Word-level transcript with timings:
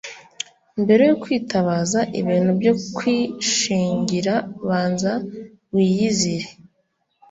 mbere 0.83 1.03
yo 1.09 1.15
kwitabaza 1.23 1.99
ibintu 2.19 2.51
byo 2.59 2.73
kwishingira 2.97 4.33
banza 4.67 5.11
wiyizire 5.73 6.47